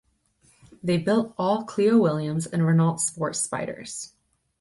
[0.81, 4.13] They built all Clio Williams and RenaultSport Spiders.